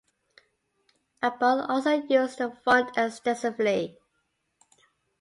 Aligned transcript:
Abarth 1.21 1.69
also 1.69 1.91
use 1.91 2.35
the 2.37 2.49
font 2.49 2.97
extensively. 2.97 3.99